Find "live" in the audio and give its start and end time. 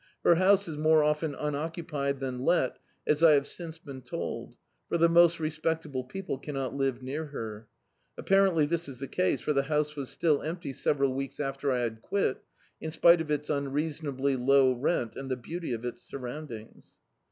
6.73-7.03